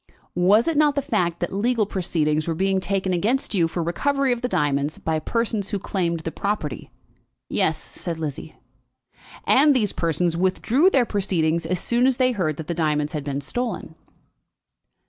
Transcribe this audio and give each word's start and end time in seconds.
Was 0.33 0.67
it 0.67 0.77
not 0.77 0.95
the 0.95 1.01
fact 1.03 1.39
that 1.41 1.53
legal 1.53 1.85
proceedings 1.85 2.47
were 2.47 2.55
being 2.55 2.79
taken 2.79 3.13
against 3.13 3.53
you 3.53 3.67
for 3.67 3.83
recovery 3.83 4.33
of 4.33 4.41
the 4.41 4.47
diamonds 4.47 4.97
by 4.97 5.19
persons 5.19 5.69
who 5.69 5.77
claimed 5.77 6.21
the 6.21 6.31
property?" 6.31 6.89
"Yes," 7.49 7.77
said 7.77 8.17
Lizzie. 8.17 8.55
"And 9.45 9.75
these 9.75 9.93
persons 9.93 10.35
withdrew 10.35 10.89
their 10.89 11.05
proceedings 11.05 11.67
as 11.67 11.79
soon 11.79 12.07
as 12.07 12.17
they 12.17 12.31
heard 12.31 12.57
that 12.57 12.65
the 12.65 12.73
diamonds 12.73 13.13
had 13.13 13.23
been 13.23 13.41
stolen?" 13.41 13.93